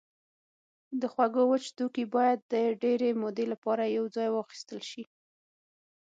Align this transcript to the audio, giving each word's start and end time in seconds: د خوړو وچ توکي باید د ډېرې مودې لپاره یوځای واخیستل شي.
د 1.01 1.03
خوړو 1.13 1.43
وچ 1.51 1.65
توکي 1.77 2.05
باید 2.15 2.39
د 2.51 2.53
ډېرې 2.83 3.09
مودې 3.21 3.45
لپاره 3.53 3.83
یوځای 3.97 4.29
واخیستل 4.31 4.79
شي. 4.89 5.03